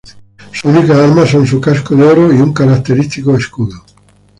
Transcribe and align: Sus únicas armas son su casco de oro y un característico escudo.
Sus 0.51 0.63
únicas 0.75 0.97
armas 0.97 1.29
son 1.29 1.45
su 1.45 1.61
casco 1.61 1.95
de 1.95 2.01
oro 2.03 2.33
y 2.33 2.37
un 2.41 2.53
característico 2.53 3.37
escudo. 3.37 3.83